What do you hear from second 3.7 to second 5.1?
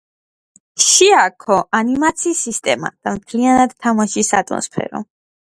თამაშის ატმოსფერო.